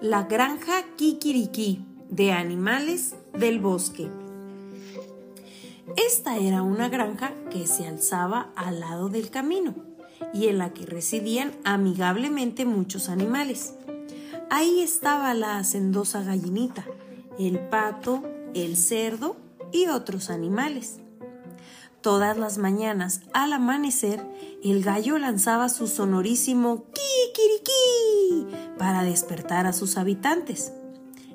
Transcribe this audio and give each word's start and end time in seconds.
La 0.00 0.24
granja 0.24 0.82
Kikiriki 0.96 1.84
de 2.08 2.32
animales 2.32 3.14
del 3.32 3.60
bosque. 3.60 4.08
Esta 5.96 6.36
era 6.38 6.62
una 6.62 6.88
granja 6.88 7.32
que 7.52 7.68
se 7.68 7.86
alzaba 7.86 8.50
al 8.56 8.80
lado 8.80 9.08
del 9.08 9.30
camino 9.30 9.76
y 10.34 10.48
en 10.48 10.58
la 10.58 10.70
que 10.74 10.84
residían 10.84 11.52
amigablemente 11.62 12.64
muchos 12.64 13.08
animales. 13.08 13.74
Ahí 14.50 14.80
estaba 14.80 15.32
la 15.34 15.58
hacendosa 15.58 16.24
gallinita, 16.24 16.84
el 17.38 17.60
pato, 17.60 18.24
el 18.52 18.76
cerdo 18.76 19.36
y 19.70 19.86
otros 19.86 20.28
animales. 20.28 20.98
Todas 22.02 22.38
las 22.38 22.56
mañanas, 22.56 23.20
al 23.34 23.52
amanecer, 23.52 24.26
el 24.64 24.82
gallo 24.82 25.18
lanzaba 25.18 25.68
su 25.68 25.86
sonorísimo 25.86 26.84
kikiriki 26.94 28.56
para 28.78 29.02
despertar 29.02 29.66
a 29.66 29.74
sus 29.74 29.98
habitantes. 29.98 30.72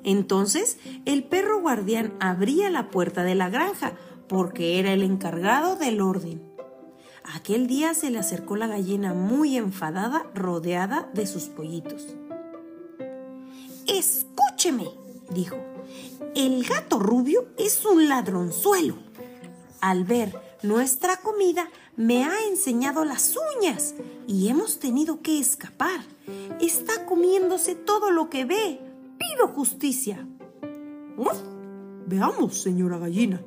Entonces, 0.02 0.78
el 1.04 1.22
perro 1.22 1.60
guardián 1.60 2.14
abría 2.18 2.68
la 2.70 2.90
puerta 2.90 3.22
de 3.22 3.36
la 3.36 3.48
granja 3.48 3.92
porque 4.28 4.80
era 4.80 4.92
el 4.92 5.04
encargado 5.04 5.76
del 5.76 6.00
orden. 6.00 6.42
Aquel 7.22 7.68
día 7.68 7.94
se 7.94 8.10
le 8.10 8.18
acercó 8.18 8.56
la 8.56 8.66
gallina 8.66 9.14
muy 9.14 9.56
enfadada, 9.56 10.26
rodeada 10.34 11.08
de 11.14 11.28
sus 11.28 11.44
pollitos. 11.44 12.08
Escúcheme, 13.86 14.88
dijo, 15.30 15.56
el 16.34 16.64
gato 16.64 16.98
rubio 16.98 17.46
es 17.56 17.84
un 17.84 18.08
ladronzuelo. 18.08 18.96
Al 19.80 20.04
ver 20.04 20.45
nuestra 20.62 21.18
comida 21.18 21.68
me 21.96 22.24
ha 22.24 22.34
enseñado 22.48 23.04
las 23.04 23.36
uñas 23.56 23.94
y 24.26 24.48
hemos 24.48 24.78
tenido 24.78 25.20
que 25.22 25.38
escapar. 25.38 26.00
Está 26.60 27.06
comiéndose 27.06 27.74
todo 27.74 28.10
lo 28.10 28.30
que 28.30 28.44
ve. 28.44 28.80
Pido 29.18 29.48
justicia. 29.48 30.26
Veamos, 32.06 32.62
señora 32.62 32.98
gallina. 32.98 33.42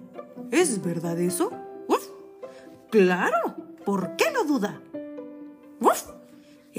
¿Es 0.51 0.83
verdad 0.83 1.19
eso? 1.19 1.51
Claro. 2.89 3.55
¿Por 3.85 4.15
qué 4.15 4.25
lo 4.33 4.43
duda? 4.43 4.81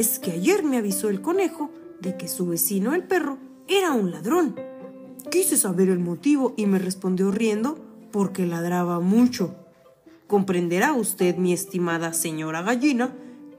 Es 0.01 0.19
que 0.19 0.31
ayer 0.31 0.63
me 0.63 0.79
avisó 0.79 1.11
el 1.11 1.21
conejo 1.21 1.71
de 2.01 2.17
que 2.17 2.27
su 2.27 2.47
vecino 2.47 2.95
el 2.95 3.05
perro 3.05 3.37
era 3.69 3.93
un 3.93 4.11
ladrón. 4.11 4.57
Quise 5.31 5.59
saber 5.59 5.91
el 5.91 5.99
motivo 5.99 6.55
y 6.57 6.65
me 6.65 6.79
respondió 6.79 7.31
riendo 7.31 7.77
porque 8.11 8.47
ladraba 8.47 9.01
mucho. 9.01 9.55
Comprenderá 10.31 10.93
usted, 10.93 11.35
mi 11.39 11.53
estimada 11.53 12.13
señora 12.13 12.63
gallina, 12.63 13.13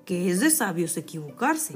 que 0.06 0.32
es 0.32 0.40
de 0.40 0.50
sabios 0.50 0.96
equivocarse. 0.96 1.74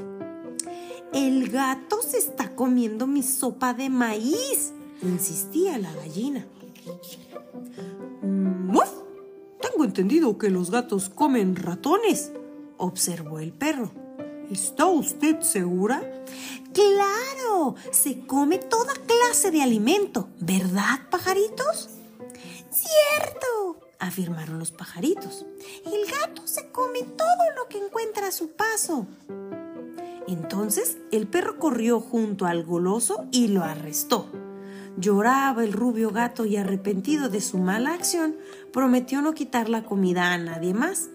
El 1.11 1.49
gato 1.49 2.01
se 2.01 2.17
está 2.17 2.55
comiendo 2.55 3.05
mi 3.05 3.21
sopa 3.21 3.73
de 3.73 3.89
maíz, 3.89 4.71
insistía 5.01 5.77
la 5.79 5.93
gallina. 5.95 6.47
¡Muf! 8.21 8.87
Tengo 9.61 9.83
entendido 9.83 10.37
que 10.37 10.49
los 10.49 10.71
gatos 10.71 11.09
comen 11.09 11.57
ratones, 11.57 12.31
observó 12.77 13.39
el 13.39 13.51
perro. 13.51 13.91
¿Está 14.49 14.85
usted 14.85 15.41
segura? 15.41 16.23
Claro, 16.71 17.75
se 17.91 18.25
come 18.25 18.59
toda 18.59 18.93
clase 18.93 19.51
de 19.51 19.61
alimento, 19.61 20.29
¿verdad, 20.39 21.01
pajaritos? 21.11 21.89
Cierto, 22.71 23.84
afirmaron 24.07 24.59
los 24.59 24.71
pajaritos. 24.71 25.45
El 25.85 26.11
gato 26.11 26.45
se 26.45 26.69
come 26.71 27.03
todo 27.03 27.51
lo 27.57 27.67
que 27.69 27.77
encuentra 27.77 28.27
a 28.27 28.31
su 28.31 28.51
paso. 28.51 29.07
Entonces 30.27 30.97
el 31.11 31.27
perro 31.27 31.59
corrió 31.59 31.99
junto 31.99 32.45
al 32.45 32.63
goloso 32.63 33.25
y 33.31 33.49
lo 33.49 33.63
arrestó. 33.63 34.27
Lloraba 34.97 35.63
el 35.63 35.73
rubio 35.73 36.11
gato 36.11 36.45
y 36.45 36.55
arrepentido 36.55 37.29
de 37.29 37.41
su 37.41 37.57
mala 37.57 37.93
acción, 37.93 38.37
prometió 38.71 39.21
no 39.21 39.33
quitar 39.33 39.69
la 39.69 39.83
comida 39.83 40.33
a 40.33 40.37
nadie 40.37 40.73
más. 40.73 41.09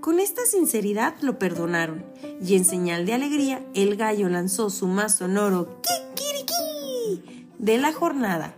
Con 0.00 0.20
esta 0.20 0.44
sinceridad 0.46 1.14
lo 1.20 1.38
perdonaron 1.38 2.04
y 2.42 2.56
en 2.56 2.64
señal 2.64 3.06
de 3.06 3.14
alegría 3.14 3.64
el 3.74 3.96
gallo 3.96 4.28
lanzó 4.28 4.70
su 4.70 4.86
más 4.86 5.16
sonoro 5.16 5.80
kikiriki 5.82 7.44
de 7.58 7.78
la 7.78 7.92
jornada. 7.92 8.54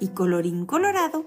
Y 0.00 0.08
colorín 0.08 0.64
colorado, 0.66 1.26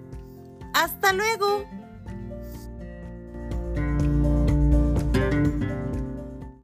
¡Hasta 0.73 1.13
luego! 1.13 1.65